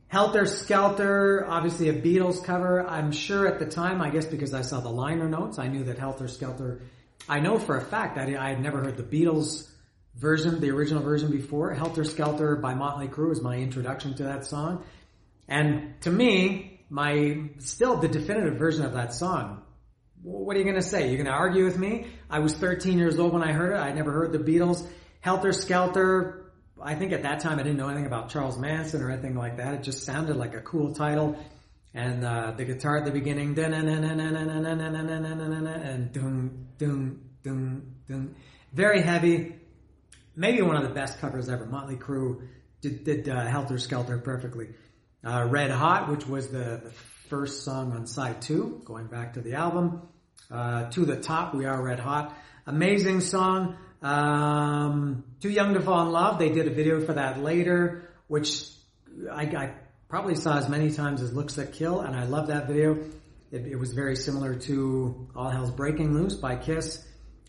Helter 0.08 0.46
Skelter, 0.46 1.44
obviously 1.48 1.88
a 1.88 1.92
Beatles 1.92 2.42
cover. 2.44 2.86
I'm 2.86 3.10
sure 3.10 3.48
at 3.48 3.58
the 3.58 3.66
time, 3.66 4.00
I 4.00 4.10
guess 4.10 4.26
because 4.26 4.54
I 4.54 4.62
saw 4.62 4.80
the 4.80 4.90
liner 4.90 5.28
notes, 5.28 5.58
I 5.58 5.66
knew 5.66 5.84
that 5.84 5.98
Helter 5.98 6.28
Skelter, 6.28 6.82
I 7.28 7.40
know 7.40 7.58
for 7.58 7.76
a 7.76 7.80
fact 7.80 8.14
that 8.14 8.28
I 8.28 8.50
had 8.50 8.62
never 8.62 8.82
heard 8.82 8.96
the 8.96 9.02
Beatles 9.02 9.68
version, 10.14 10.60
the 10.60 10.70
original 10.70 11.02
version 11.02 11.32
before. 11.32 11.74
Helter 11.74 12.04
Skelter 12.04 12.54
by 12.54 12.74
Motley 12.74 13.08
Crue 13.08 13.32
is 13.32 13.42
my 13.42 13.56
introduction 13.56 14.14
to 14.14 14.22
that 14.24 14.46
song. 14.46 14.84
And 15.48 16.00
to 16.02 16.10
me, 16.10 16.80
my, 16.88 17.50
still 17.58 17.96
the 17.96 18.08
definitive 18.08 18.56
version 18.56 18.84
of 18.84 18.92
that 18.92 19.12
song. 19.12 19.62
What 20.22 20.54
are 20.54 20.58
you 20.58 20.64
going 20.64 20.76
to 20.76 20.82
say? 20.82 21.08
You're 21.08 21.16
going 21.16 21.26
to 21.26 21.32
argue 21.32 21.64
with 21.64 21.76
me? 21.76 22.06
I 22.30 22.38
was 22.38 22.54
13 22.54 22.98
years 22.98 23.18
old 23.18 23.32
when 23.32 23.42
I 23.42 23.52
heard 23.52 23.72
it. 23.72 23.78
I 23.78 23.92
never 23.92 24.12
heard 24.12 24.32
the 24.32 24.38
Beatles. 24.38 24.86
Helter 25.20 25.52
Skelter, 25.52 26.43
I 26.82 26.94
think 26.94 27.12
at 27.12 27.22
that 27.22 27.40
time 27.40 27.58
I 27.58 27.62
didn't 27.62 27.78
know 27.78 27.88
anything 27.88 28.06
about 28.06 28.30
Charles 28.30 28.58
Manson 28.58 29.02
or 29.02 29.10
anything 29.10 29.36
like 29.36 29.58
that. 29.58 29.74
It 29.74 29.82
just 29.82 30.04
sounded 30.04 30.36
like 30.36 30.54
a 30.54 30.60
cool 30.60 30.92
title. 30.92 31.36
And 31.94 32.24
uh, 32.24 32.52
the 32.56 32.64
guitar 32.64 32.98
at 32.98 33.04
the 33.04 33.12
beginning, 33.12 33.54
and. 38.08 38.34
Very 38.72 39.02
heavy. 39.02 39.54
Maybe 40.34 40.62
one 40.62 40.74
of 40.74 40.82
the 40.82 40.94
best 40.94 41.20
covers 41.20 41.48
ever. 41.48 41.64
Motley 41.64 41.94
Crue 41.94 42.48
did, 42.80 43.04
did 43.04 43.28
uh, 43.28 43.46
Helter 43.46 43.78
Skelter 43.78 44.18
perfectly. 44.18 44.70
Uh, 45.24 45.46
Red 45.48 45.70
Hot, 45.70 46.10
which 46.10 46.26
was 46.26 46.48
the, 46.48 46.80
the, 46.84 46.92
first 47.28 47.64
song 47.64 47.92
on 47.92 48.06
side 48.06 48.42
two, 48.42 48.82
going 48.84 49.06
back 49.06 49.32
to 49.32 49.40
the 49.40 49.54
album. 49.54 50.02
Uh, 50.50 50.90
to 50.90 51.06
the 51.06 51.16
top, 51.16 51.54
we 51.54 51.64
are 51.64 51.82
Red 51.82 51.98
Hot. 51.98 52.36
Amazing 52.66 53.20
song. 53.20 53.76
Um, 54.04 55.24
Too 55.40 55.48
Young 55.48 55.72
to 55.72 55.80
Fall 55.80 56.06
in 56.06 56.12
Love, 56.12 56.38
they 56.38 56.50
did 56.50 56.66
a 56.66 56.70
video 56.70 57.00
for 57.00 57.14
that 57.14 57.42
later, 57.42 58.10
which 58.28 58.68
I, 59.32 59.44
I 59.44 59.74
probably 60.08 60.34
saw 60.34 60.58
as 60.58 60.68
many 60.68 60.90
times 60.90 61.22
as 61.22 61.32
Looks 61.32 61.54
That 61.54 61.72
Kill, 61.72 62.02
and 62.02 62.14
I 62.14 62.24
love 62.24 62.48
that 62.48 62.66
video. 62.66 63.02
It, 63.50 63.66
it, 63.66 63.76
was 63.76 63.94
very 63.94 64.14
similar 64.14 64.56
to 64.56 65.28
All 65.34 65.48
Hell's 65.48 65.70
Breaking 65.70 66.12
Loose 66.12 66.34
by 66.34 66.56
Kiss. 66.56 67.02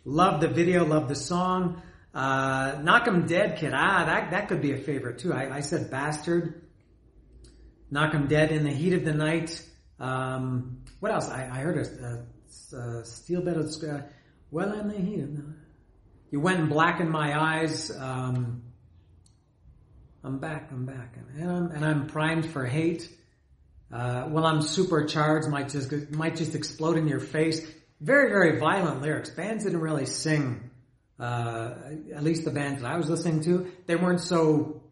Love 0.05 0.39
the 0.39 0.47
video, 0.47 0.85
love 0.85 1.09
the 1.09 1.15
song. 1.15 1.81
Uh, 2.13 2.79
Knock 2.81 3.05
'em 3.05 3.25
Dead 3.27 3.57
Kid, 3.57 3.73
ah, 3.75 4.05
that, 4.05 4.31
that 4.31 4.47
could 4.47 4.61
be 4.61 4.71
a 4.71 4.77
favorite 4.77 5.19
too. 5.19 5.33
I, 5.33 5.57
I 5.57 5.59
said 5.59 5.91
Bastard. 5.91 6.61
Knock 7.91 8.15
'em 8.15 8.27
Dead 8.27 8.53
in 8.53 8.63
the 8.63 8.71
Heat 8.71 8.93
of 8.93 9.03
the 9.03 9.13
Night. 9.13 9.61
Um, 9.99 10.83
what 11.01 11.11
else? 11.11 11.27
I, 11.27 11.49
I 11.51 11.59
heard 11.59 11.85
a, 11.85 12.77
a, 12.77 12.79
a 12.79 13.05
Steel 13.05 13.41
Bed 13.41 13.57
uh, 13.57 13.99
Well 14.51 14.71
in 14.79 14.87
the 14.87 14.97
Heat 14.97 15.19
of 15.19 15.35
the 15.35 15.43
Night. 15.43 15.64
You 16.35 16.41
went 16.41 16.59
and 16.59 16.67
blackened 16.67 17.09
my 17.09 17.39
eyes. 17.39 17.89
Um, 17.97 18.63
I'm 20.21 20.39
back. 20.39 20.69
I'm 20.69 20.85
back, 20.85 21.15
and 21.33 21.49
I'm, 21.49 21.71
and 21.71 21.85
I'm 21.85 22.07
primed 22.07 22.45
for 22.45 22.65
hate. 22.65 23.09
Uh, 23.89 24.27
well, 24.27 24.45
I'm 24.45 24.61
supercharged. 24.61 25.47
Might 25.47 25.69
just 25.69 26.11
might 26.11 26.35
just 26.35 26.53
explode 26.53 26.97
in 26.97 27.07
your 27.07 27.21
face. 27.21 27.65
Very 28.01 28.27
very 28.27 28.59
violent 28.59 29.01
lyrics. 29.01 29.29
Bands 29.29 29.63
didn't 29.63 29.79
really 29.79 30.05
sing. 30.05 30.71
Uh, 31.17 31.75
at 32.13 32.21
least 32.21 32.43
the 32.43 32.51
bands 32.51 32.81
that 32.81 32.91
I 32.91 32.97
was 32.97 33.09
listening 33.09 33.41
to, 33.45 33.71
they 33.87 33.95
weren't 33.95 34.19
so. 34.19 34.83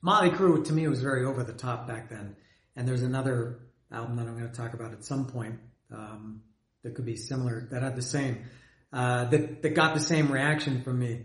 Motley 0.00 0.30
Crue 0.30 0.64
to 0.64 0.72
me 0.72 0.88
was 0.88 1.02
very 1.02 1.26
over 1.26 1.44
the 1.44 1.52
top 1.52 1.86
back 1.86 2.08
then. 2.08 2.36
And 2.74 2.88
there's 2.88 3.02
another 3.02 3.60
album 3.92 4.16
that 4.16 4.26
I'm 4.26 4.38
going 4.38 4.50
to 4.50 4.56
talk 4.56 4.72
about 4.72 4.92
at 4.92 5.04
some 5.04 5.26
point 5.26 5.58
um, 5.92 6.40
that 6.84 6.94
could 6.94 7.04
be 7.04 7.16
similar 7.16 7.68
that 7.70 7.82
had 7.82 7.96
the 7.96 8.00
same 8.00 8.46
uh, 8.94 9.24
that, 9.26 9.62
that 9.62 9.74
got 9.74 9.94
the 9.94 10.00
same 10.00 10.30
reaction 10.30 10.82
from 10.82 11.00
me. 11.00 11.24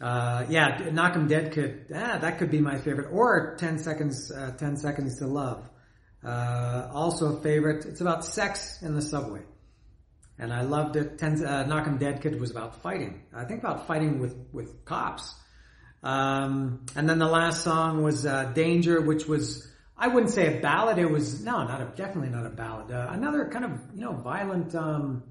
uh, 0.00 0.44
yeah, 0.50 0.90
Knock 0.92 1.14
'Em 1.14 1.28
Dead 1.28 1.52
could, 1.52 1.86
ah, 1.94 2.18
that 2.18 2.38
could 2.38 2.50
be 2.50 2.60
my 2.60 2.76
favorite. 2.78 3.08
Or 3.12 3.56
10 3.56 3.78
Seconds, 3.78 4.32
uh, 4.32 4.50
10 4.58 4.76
Seconds 4.76 5.18
to 5.20 5.26
Love. 5.28 5.70
Uh, 6.24 6.88
also 6.92 7.36
a 7.36 7.40
favorite. 7.40 7.86
It's 7.86 8.00
about 8.00 8.24
sex 8.24 8.82
in 8.82 8.94
the 8.94 9.02
subway. 9.02 9.42
And 10.38 10.52
I 10.52 10.62
loved 10.62 10.96
it. 10.96 11.16
Ten, 11.18 11.44
uh, 11.44 11.64
Knock 11.66 11.86
'Em 11.86 11.98
Dead 11.98 12.20
Kid 12.20 12.40
was 12.40 12.50
about 12.50 12.82
fighting. 12.82 13.22
I 13.32 13.44
think 13.44 13.60
about 13.60 13.86
fighting 13.86 14.18
with, 14.18 14.34
with 14.52 14.84
cops. 14.84 15.32
Um, 16.02 16.84
and 16.96 17.08
then 17.08 17.18
the 17.20 17.28
last 17.28 17.62
song 17.62 18.02
was, 18.02 18.26
uh, 18.26 18.46
Danger, 18.52 19.00
which 19.00 19.28
was, 19.28 19.70
I 19.96 20.08
wouldn't 20.08 20.32
say 20.32 20.58
a 20.58 20.60
ballad. 20.60 20.98
It 20.98 21.10
was, 21.10 21.44
no, 21.44 21.64
not 21.64 21.80
a, 21.80 21.92
definitely 21.94 22.30
not 22.30 22.46
a 22.46 22.50
ballad. 22.50 22.90
Uh, 22.90 23.06
another 23.10 23.48
kind 23.48 23.64
of, 23.64 23.80
you 23.94 24.00
know, 24.00 24.12
violent, 24.14 24.74
um, 24.74 25.22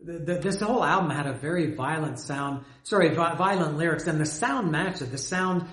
the, 0.00 0.34
this 0.34 0.60
whole 0.60 0.84
album 0.84 1.10
had 1.10 1.26
a 1.26 1.32
very 1.32 1.74
violent 1.74 2.18
sound, 2.18 2.64
sorry, 2.82 3.14
vi- 3.14 3.34
violent 3.34 3.76
lyrics, 3.76 4.06
and 4.06 4.20
the 4.20 4.26
sound 4.26 4.70
matched 4.70 5.02
it. 5.02 5.10
The 5.10 5.18
sound, 5.18 5.66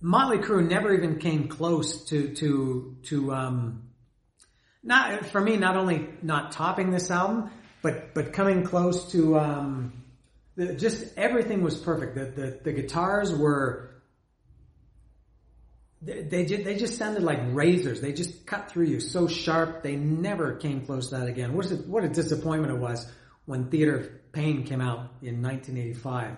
Motley 0.00 0.38
Crue 0.38 0.68
never 0.68 0.92
even 0.92 1.18
came 1.18 1.48
close 1.48 2.04
to, 2.06 2.34
to, 2.34 2.96
to, 3.04 3.32
um, 3.32 3.84
not, 4.82 5.26
for 5.26 5.40
me, 5.40 5.56
not 5.56 5.76
only 5.76 6.08
not 6.22 6.52
topping 6.52 6.90
this 6.90 7.10
album, 7.10 7.50
but, 7.82 8.14
but 8.14 8.32
coming 8.32 8.64
close 8.64 9.12
to, 9.12 9.38
um, 9.38 10.04
the, 10.56 10.74
just 10.74 11.16
everything 11.16 11.62
was 11.62 11.76
perfect. 11.76 12.14
The, 12.14 12.24
the, 12.24 12.60
the 12.64 12.72
guitars 12.72 13.32
were, 13.32 14.02
they, 16.02 16.22
they, 16.22 16.44
they 16.44 16.76
just 16.76 16.96
sounded 16.96 17.22
like 17.22 17.38
razors. 17.48 18.00
They 18.00 18.12
just 18.12 18.46
cut 18.46 18.70
through 18.70 18.86
you 18.86 19.00
so 19.00 19.28
sharp. 19.28 19.82
They 19.82 19.96
never 19.96 20.56
came 20.56 20.84
close 20.84 21.08
to 21.10 21.16
that 21.16 21.28
again. 21.28 21.54
What 21.54 21.70
a, 21.70 21.76
what 21.76 22.04
a 22.04 22.08
disappointment 22.08 22.72
it 22.72 22.78
was 22.78 23.10
when 23.48 23.70
Theater 23.70 23.96
of 23.96 24.32
Pain 24.32 24.64
came 24.64 24.82
out 24.82 25.14
in 25.22 25.40
1985. 25.42 26.36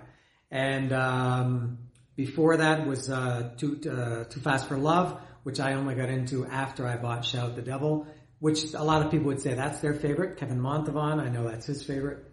And 0.52 0.92
um, 0.92 1.78
before 2.14 2.58
that 2.58 2.86
was 2.86 3.10
uh, 3.10 3.50
Too, 3.56 3.80
uh, 3.90 4.24
Too 4.24 4.40
Fast 4.40 4.68
for 4.68 4.78
Love, 4.78 5.20
which 5.42 5.58
I 5.58 5.74
only 5.74 5.96
got 5.96 6.08
into 6.08 6.46
after 6.46 6.86
I 6.86 6.96
bought 6.96 7.24
Shout 7.24 7.56
the 7.56 7.62
Devil, 7.62 8.06
which 8.38 8.74
a 8.74 8.84
lot 8.84 9.04
of 9.04 9.10
people 9.10 9.26
would 9.26 9.40
say 9.40 9.54
that's 9.54 9.80
their 9.80 9.94
favorite. 9.94 10.36
Kevin 10.36 10.60
Montavon, 10.60 11.20
I 11.20 11.28
know 11.30 11.48
that's 11.48 11.66
his 11.66 11.82
favorite. 11.82 12.24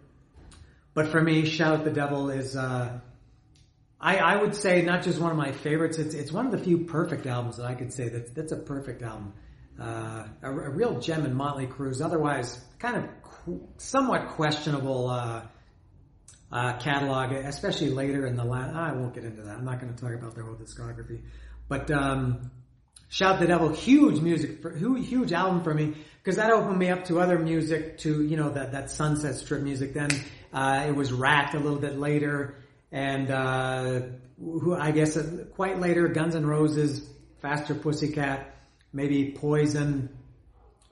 But 0.94 1.08
for 1.08 1.20
me, 1.20 1.44
Shout 1.44 1.82
the 1.82 1.90
Devil 1.90 2.30
is, 2.30 2.56
uh, 2.56 3.00
I, 4.00 4.18
I 4.18 4.36
would 4.36 4.54
say 4.54 4.82
not 4.82 5.02
just 5.02 5.18
one 5.18 5.32
of 5.32 5.36
my 5.36 5.50
favorites, 5.50 5.98
it's, 5.98 6.14
it's 6.14 6.30
one 6.30 6.46
of 6.46 6.52
the 6.52 6.58
few 6.58 6.84
perfect 6.84 7.26
albums 7.26 7.56
that 7.56 7.66
I 7.66 7.74
could 7.74 7.92
say 7.92 8.08
that 8.10 8.32
that's 8.32 8.52
a 8.52 8.56
perfect 8.56 9.02
album. 9.02 9.32
Uh, 9.80 10.24
a, 10.42 10.50
a, 10.50 10.70
real 10.70 10.98
gem 10.98 11.24
in 11.24 11.34
Motley 11.34 11.68
Crue's 11.68 12.00
otherwise 12.00 12.60
kind 12.80 12.96
of 12.96 13.04
somewhat 13.76 14.28
questionable 14.28 15.08
uh, 15.08 15.42
uh, 16.50 16.78
catalog, 16.78 17.32
especially 17.32 17.90
later 17.90 18.26
in 18.26 18.36
the 18.36 18.44
last. 18.44 18.74
I 18.74 18.92
won't 18.92 19.14
get 19.14 19.24
into 19.24 19.42
that. 19.42 19.56
I'm 19.56 19.64
not 19.64 19.80
going 19.80 19.94
to 19.94 20.00
talk 20.00 20.12
about 20.12 20.34
their 20.34 20.44
whole 20.44 20.56
discography, 20.56 21.22
but 21.68 21.90
um, 21.90 22.50
Shout 23.10 23.40
the 23.40 23.46
Devil, 23.46 23.70
huge 23.70 24.20
music, 24.20 24.60
for, 24.60 24.70
huge 24.70 25.32
album 25.32 25.62
for 25.62 25.72
me 25.72 25.94
because 26.18 26.36
that 26.36 26.50
opened 26.50 26.78
me 26.78 26.90
up 26.90 27.06
to 27.06 27.20
other 27.20 27.38
music, 27.38 27.96
to 27.98 28.22
you 28.22 28.36
know 28.36 28.50
that 28.50 28.72
that 28.72 28.90
Sunset 28.90 29.34
Strip 29.36 29.62
music. 29.62 29.94
Then 29.94 30.10
uh, 30.52 30.84
it 30.86 30.94
was 30.94 31.10
Ratt 31.10 31.54
a 31.54 31.58
little 31.58 31.78
bit 31.78 31.98
later, 31.98 32.56
and 32.92 33.30
uh, 33.30 34.00
who 34.38 34.74
I 34.74 34.90
guess 34.90 35.16
uh, 35.16 35.46
quite 35.54 35.78
later, 35.78 36.06
Guns 36.08 36.34
N' 36.34 36.44
Roses, 36.44 37.08
Faster 37.40 37.74
Pussycat, 37.74 38.54
maybe 38.92 39.32
Poison, 39.32 40.10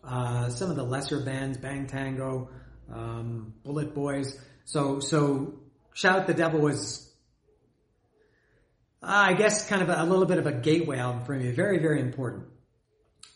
uh, 0.06 0.48
some 0.50 0.70
of 0.70 0.76
the 0.76 0.84
lesser 0.84 1.20
bands, 1.20 1.58
Bang 1.58 1.86
Tango, 1.86 2.48
um, 2.92 3.54
Bullet 3.64 3.94
Boys. 3.94 4.38
So, 4.64 5.00
so 5.00 5.54
Shout 5.94 6.26
the 6.26 6.34
Devil 6.34 6.60
was, 6.60 7.10
uh, 9.02 9.06
I 9.06 9.32
guess, 9.34 9.68
kind 9.68 9.82
of 9.82 9.88
a, 9.88 10.02
a, 10.02 10.04
little 10.04 10.26
bit 10.26 10.38
of 10.38 10.46
a 10.46 10.52
gateway 10.52 10.98
album 10.98 11.24
for 11.24 11.34
me. 11.34 11.50
Very, 11.52 11.78
very 11.78 12.00
important. 12.00 12.44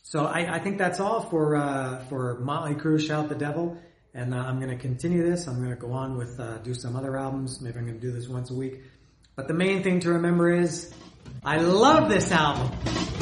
So 0.03 0.27
I, 0.27 0.57
I 0.57 0.59
think 0.59 0.79
that's 0.79 1.00
all 1.00 1.23
for 1.23 1.57
uh, 1.57 2.05
for 2.07 2.41
Motley 2.41 2.75
Crue, 2.75 3.00
Shout 3.00 3.29
the 3.29 3.35
Devil, 3.35 3.79
and 4.12 4.35
uh, 4.35 4.39
I'm 4.39 4.59
going 4.59 4.71
to 4.71 4.77
continue 4.77 5.23
this. 5.23 5.47
I'm 5.47 5.56
going 5.56 5.71
to 5.71 5.80
go 5.80 5.93
on 5.93 6.19
with 6.19 6.39
uh, 6.39 6.59
do 6.59 6.75
some 6.75 6.97
other 6.97 7.17
albums. 7.17 7.61
Maybe 7.61 7.78
I'm 7.78 7.87
going 7.87 8.00
to 8.00 8.06
do 8.06 8.13
this 8.13 8.28
once 8.28 8.50
a 8.50 8.54
week. 8.54 8.80
But 9.37 9.49
the 9.49 9.54
main 9.54 9.83
thing 9.83 10.00
to 10.00 10.11
remember 10.11 10.52
is, 10.52 10.93
I 11.45 11.59
love 11.61 12.09
this 12.09 12.30
album. 12.33 13.20